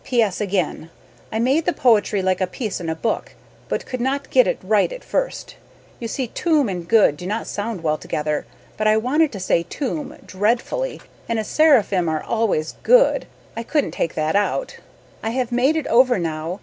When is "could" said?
3.85-4.01